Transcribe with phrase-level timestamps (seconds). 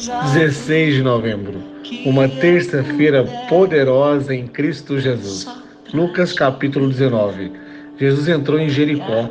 [0.00, 1.62] Dezesseis de novembro,
[2.06, 5.46] uma terça-feira poderosa em Cristo Jesus.
[5.92, 7.52] Lucas capítulo 19.
[7.98, 9.28] Jesus entrou em Jericó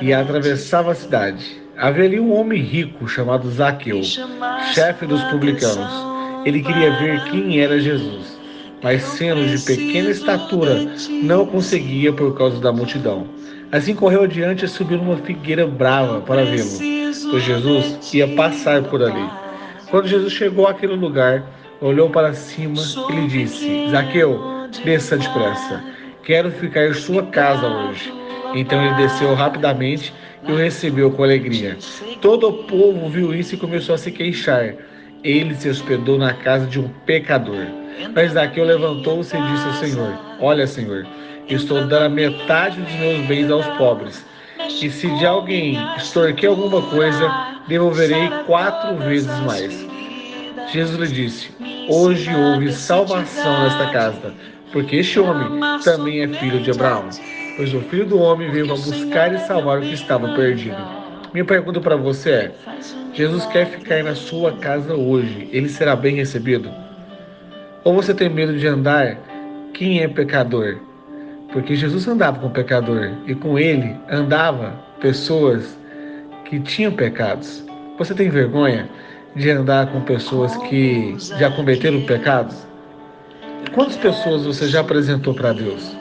[0.00, 1.60] e atravessava a cidade.
[1.76, 4.00] Havia ali um homem rico chamado Zaqueu,
[4.72, 5.90] chefe dos publicanos.
[6.44, 8.38] Ele queria ver quem era Jesus,
[8.80, 10.86] mas sendo de pequena estatura,
[11.24, 13.26] não conseguia por causa da multidão.
[13.72, 16.78] Assim correu adiante e subiu numa figueira brava para vê-lo,
[17.28, 19.41] pois Jesus ia passar por ali.
[19.92, 21.44] Quando Jesus chegou àquele lugar,
[21.78, 22.76] olhou para cima
[23.10, 24.40] e lhe disse: Zaqueu,
[24.82, 25.84] desça depressa.
[26.24, 28.10] Quero ficar em sua casa hoje.
[28.54, 30.10] Então ele desceu rapidamente
[30.48, 31.76] e o recebeu com alegria.
[32.22, 34.74] Todo o povo viu isso e começou a se queixar.
[35.22, 37.66] Ele se hospedou na casa de um pecador.
[38.14, 41.06] Mas Zaqueu levantou-se e disse ao Senhor: Olha, Senhor,
[41.46, 44.24] estou dando a metade dos meus bens aos pobres.
[44.58, 49.86] E se de alguém extorquir alguma coisa, devolverei quatro vezes mais.
[50.72, 51.50] Jesus lhe disse:
[51.88, 54.32] Hoje houve salvação nesta casa,
[54.72, 57.08] porque este homem também é filho de Abraão.
[57.56, 61.02] Pois o filho do homem veio para buscar e salvar o que estava perdido.
[61.32, 62.52] Minha pergunta para você é:
[63.12, 66.70] Jesus quer ficar na sua casa hoje, ele será bem recebido?
[67.84, 69.18] Ou você tem medo de andar?
[69.74, 70.78] Quem é pecador?
[71.52, 75.76] Porque Jesus andava com pecador e com ele andava pessoas
[76.52, 77.64] que tinham pecados.
[77.96, 78.86] Você tem vergonha
[79.34, 82.66] de andar com pessoas que já cometeram pecados?
[83.74, 85.96] Quantas pessoas você já apresentou para Deus?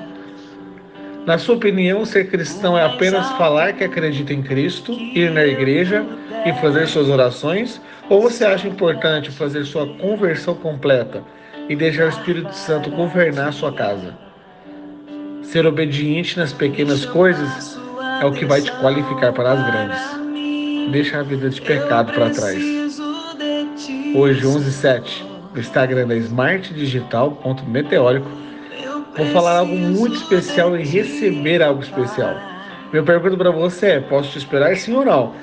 [1.25, 6.05] Na sua opinião, ser cristão é apenas falar que acredita em Cristo, ir na igreja
[6.45, 7.79] e fazer suas orações?
[8.09, 11.23] Ou você acha importante fazer sua conversão completa
[11.69, 14.17] e deixar o Espírito Santo governar sua casa?
[15.43, 17.79] Ser obediente nas pequenas coisas
[18.21, 20.20] é o que vai te qualificar para as grandes.
[20.89, 22.57] Deixa a vida de pecado para trás.
[24.15, 28.27] Hoje, 11h07, no Instagram da Smart Digital.meteórico,
[29.15, 32.35] vou falar algo muito especial e receber algo especial.
[32.91, 35.33] Minha pergunta para você é: posso te esperar sim ou não?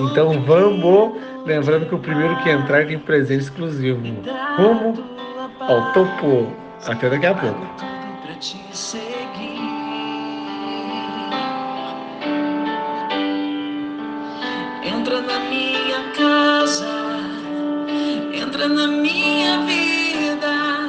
[0.00, 1.20] Então vamos!
[1.44, 4.00] Lembrando que o primeiro que entrar tem presente exclusivo.
[4.56, 4.94] Rumo
[5.60, 6.52] ao topo.
[6.86, 7.66] Até daqui a pouco.
[14.88, 16.88] Entra na minha casa,
[18.32, 20.88] entra na minha vida,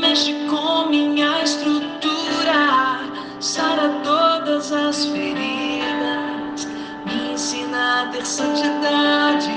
[0.00, 3.00] mexe com minha estrutura,
[3.40, 6.66] sara todas as feridas,
[7.04, 9.52] me ensina a ter santidade.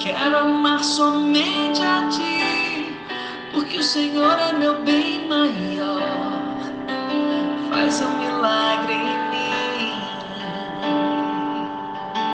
[0.00, 2.92] Quero amar somente a ti,
[3.52, 5.05] porque o Senhor é meu bem